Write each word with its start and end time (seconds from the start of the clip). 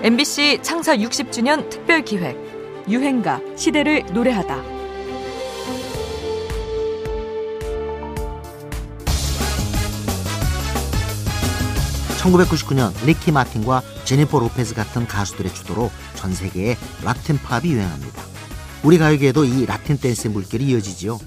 MBC 0.00 0.60
창사 0.62 0.96
60주년 0.96 1.68
특별 1.70 2.04
기획 2.04 2.36
유행가 2.88 3.40
시대를 3.56 4.06
노래하다. 4.12 4.62
(1999년) 12.16 12.92
리키 13.04 13.32
마틴과 13.32 13.82
제니퍼 14.04 14.38
로페즈 14.38 14.74
같은 14.74 15.04
가수들의 15.08 15.52
주도로 15.52 15.90
전 16.14 16.32
세계에 16.32 16.76
라틴 17.02 17.36
팝이 17.38 17.72
유행합니다 17.72 18.22
우리 18.84 18.98
가요계에도 18.98 19.44
이 19.44 19.66
라틴 19.66 19.98
댄스의 19.98 20.32
물결이 20.32 20.64
이어지지요 20.64 21.18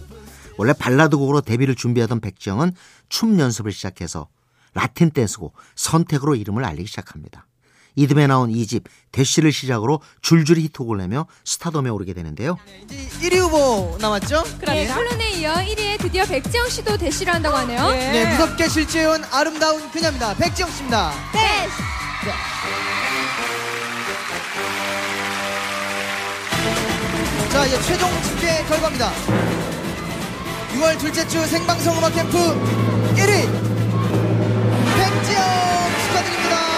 원래 0.58 0.72
발라드 0.72 1.18
곡으로 1.18 1.42
데뷔를 1.42 1.76
준비하던 1.76 2.22
백지영은 2.22 2.72
춤 3.10 3.38
연습을 3.38 3.74
시작해서 3.74 4.30
라틴 4.74 5.12
댄스곡 5.12 5.56
선택으로 5.76 6.36
이름을 6.36 6.64
알리기 6.64 6.88
시작합니다. 6.88 7.48
이듬해 7.96 8.28
나온 8.28 8.50
이집 8.52 8.86
대시를 9.12 9.52
시작으로 9.52 10.02
줄줄이 10.22 10.64
히트곡을 10.64 10.98
내며 10.98 11.28
스타덤에 11.46 11.90
오르게 11.90 12.14
되는데요. 12.14 12.58
이제 12.86 13.30
1위 13.30 13.38
후보 13.38 13.98
남았죠? 14.00 14.44
네, 14.66 14.88
콜론에 14.88 15.32
이어 15.32 15.54
1위에 15.56 16.00
드디어 16.00 16.26
백지영 16.26 16.70
씨도 16.70 16.98
대시를 16.98 17.34
한다고 17.34 17.58
하네요. 17.58 17.92
네, 17.92 18.32
무섭게 18.32 18.68
실제해온 18.70 19.24
아름다운 19.32 19.90
그녀입니다. 19.92 20.34
백지영 20.36 20.72
씨입니다. 20.72 21.12
네. 21.34 21.68
자, 27.52 27.66
이제 27.66 27.82
최종 27.82 28.10
집계 28.24 28.64
결과입니다. 28.66 29.12
6월 30.74 30.98
둘째 30.98 31.28
주 31.28 31.46
생방송 31.46 31.98
음악 31.98 32.14
캠프 32.16 32.38
1위 32.38 33.72
백지영 34.98 35.44
축하드립니다. 36.06 36.71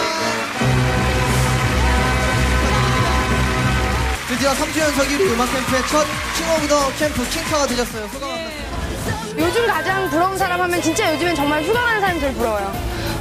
드디어 4.43 4.51
3주 4.55 4.77
연속 4.77 5.03
1위 5.03 5.33
음악 5.33 5.49
캠프의 5.53 5.81
첫 5.87 6.05
King 6.35 6.49
of 6.51 6.67
the 6.67 6.93
Camp 6.97 7.29
킹카가 7.29 7.65
되셨어요. 7.65 8.07
소감 8.09 8.31
한 8.31 8.41
말씀. 8.43 9.39
요즘 9.39 9.65
가장 9.67 10.09
부러운 10.09 10.37
사람 10.37 10.59
하면 10.59 10.81
진짜 10.81 11.13
요즘엔 11.13 11.33
정말 11.33 11.63
휴가 11.63 11.81
가는 11.81 12.01
사람이 12.01 12.19
제일 12.19 12.33
부러워요. 12.33 12.73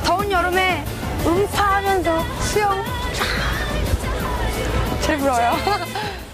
더운 0.05 0.29
여름에 0.29 0.85
음파하면서 1.25 2.25
수영 2.41 2.85
제일 5.07 5.19
부러워요. 5.21 5.53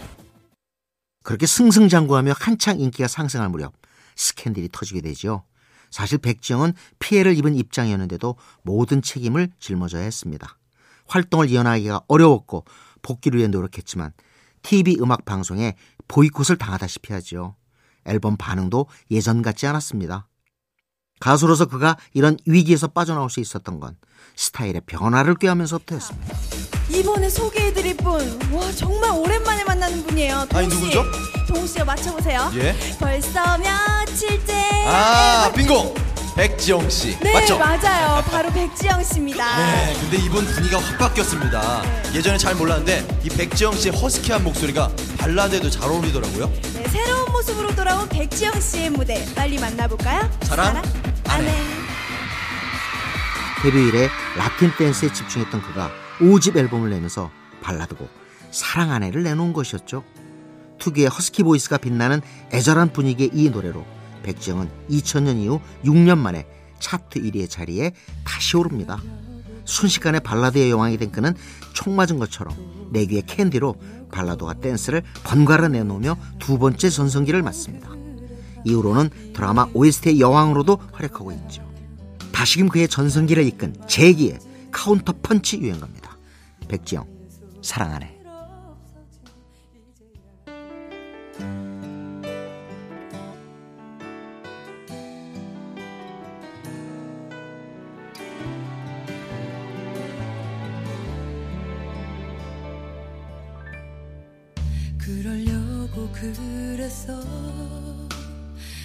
그렇게 1.22 1.44
승승장구하며 1.44 2.32
한창 2.38 2.80
인기가 2.80 3.08
상승할 3.08 3.50
무렵 3.50 3.74
스캔들이 4.16 4.70
터지게 4.72 5.02
되죠. 5.02 5.44
사실 5.90 6.16
백지영은 6.16 6.72
피해를 6.98 7.36
입은 7.36 7.56
입장이었는데도 7.56 8.36
모든 8.62 9.02
책임을 9.02 9.50
짊어져야 9.60 10.02
했습니다. 10.04 10.56
활동을 11.08 11.50
이어나가기가 11.50 12.00
어려웠고 12.08 12.64
복귀를 13.02 13.40
위해 13.40 13.48
노력했지만 13.48 14.14
TV 14.62 14.96
음악 15.00 15.24
방송에 15.24 15.74
보이콧을 16.08 16.56
당하다시피 16.58 17.12
하지요. 17.12 17.56
앨범 18.06 18.36
반응도 18.36 18.86
예전 19.10 19.42
같지 19.42 19.66
않았습니다. 19.66 20.28
가수로서 21.20 21.66
그가 21.66 21.96
이런 22.14 22.36
위기에서 22.46 22.88
빠져나올 22.88 23.28
수 23.28 23.40
있었던 23.40 23.80
건 23.80 23.96
스타일의 24.36 24.82
변화를 24.86 25.34
꾀하면서부터였습니다. 25.34 26.36
이번에 26.90 27.28
소개해드릴 27.28 27.96
분, 27.98 28.14
와 28.52 28.72
정말 28.72 29.10
오랜만에 29.10 29.64
만나는 29.64 30.02
분이에요. 30.06 30.46
동우 30.48 30.62
아니, 30.62 30.70
씨. 30.70 30.76
누구죠? 30.76 31.04
동우 31.48 31.66
씨가 31.66 31.84
맞춰보세요. 31.84 32.50
예. 32.54 32.74
벌써 32.98 33.58
며칠째. 33.58 34.86
아, 34.86 35.52
빙고! 35.54 36.07
백지영 36.38 36.88
씨. 36.88 37.18
네, 37.18 37.32
맞죠? 37.32 37.58
맞아요. 37.58 38.22
바로 38.30 38.48
백지영 38.52 39.02
씨입니다. 39.02 39.44
네, 39.58 39.92
근데 40.00 40.18
이분 40.18 40.44
분위기가 40.44 40.78
확 40.78 40.96
바뀌었습니다. 40.96 41.82
예전에 42.14 42.38
잘 42.38 42.54
몰랐는데 42.54 43.04
이 43.24 43.28
백지영 43.28 43.72
씨의 43.74 43.96
허스키한 43.96 44.44
목소리가 44.44 44.88
발라드에도 45.18 45.68
잘 45.68 45.90
어울리더라고요. 45.90 46.46
네, 46.46 46.88
새로운 46.90 47.32
모습으로 47.32 47.74
돌아온 47.74 48.08
백지영 48.08 48.60
씨의 48.60 48.90
무대 48.90 49.26
빨리 49.34 49.58
만나볼까요? 49.58 50.30
사랑, 50.42 50.80
아내. 51.26 51.52
데뷔 53.60 53.88
이래 53.88 54.08
라틴 54.36 54.70
댄스에 54.78 55.12
집중했던 55.12 55.60
그가 55.60 55.90
5집 56.20 56.56
앨범을 56.56 56.90
내면서 56.90 57.32
발라드곡 57.62 58.08
사랑 58.52 58.92
안 58.92 59.00
해를 59.00 59.24
내놓은 59.24 59.52
것이었죠. 59.52 60.04
특유의 60.78 61.08
허스키 61.08 61.42
보이스가 61.42 61.78
빛나는 61.78 62.22
애절한 62.52 62.92
분위기의 62.92 63.30
이 63.32 63.50
노래로 63.50 63.97
백지영은 64.22 64.68
2000년 64.90 65.36
이후 65.38 65.60
6년 65.84 66.18
만에 66.18 66.46
차트 66.78 67.20
1위의 67.20 67.48
자리에 67.48 67.92
다시 68.24 68.56
오릅니다. 68.56 69.00
순식간에 69.64 70.20
발라드의 70.20 70.70
여왕이 70.70 70.96
된 70.96 71.12
그는 71.12 71.34
총 71.74 71.94
맞은 71.94 72.18
것처럼 72.18 72.56
내 72.90 73.05
귀에 73.05 73.24
캔디로 73.26 73.76
발라드와 74.10 74.54
댄스를 74.54 75.02
번갈아 75.24 75.68
내놓으며 75.68 76.16
두 76.38 76.58
번째 76.58 76.88
전성기를 76.88 77.42
맞습니다. 77.42 77.90
이후로는 78.64 79.10
드라마 79.34 79.68
OST의 79.74 80.20
여왕으로도 80.20 80.78
활약하고 80.92 81.32
있죠. 81.32 81.68
다시금 82.32 82.68
그의 82.68 82.88
전성기를 82.88 83.44
이끈 83.46 83.74
재기의 83.86 84.38
카운터 84.70 85.12
펀치 85.22 85.58
유행가입니다. 85.58 86.16
백지영 86.68 87.06
사랑 87.62 87.90
안 87.90 87.99
해. 87.99 88.17
그러려고 105.08 106.06
그랬어 106.12 107.18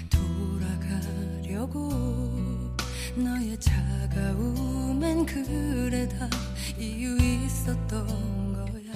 돌아가려고 0.09 1.89
너의 3.13 3.59
차가움엔 3.59 5.25
그래 5.25 6.07
다 6.07 6.29
이유 6.79 7.17
있었던 7.17 8.07
거야. 8.53 8.93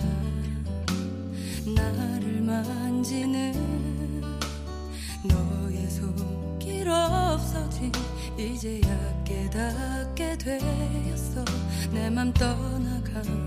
나를 1.75 2.39
만지는 2.43 4.21
너의 5.25 5.89
손길 5.89 6.87
없어진 6.87 7.91
이제야 8.39 9.23
깨닫게 9.25 10.37
되었어. 10.37 11.43
내 11.91 12.09
맘 12.09 12.31
떠나간 12.33 13.46